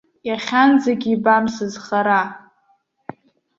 [0.29, 2.21] Иахьанӡагь ибам сызхара.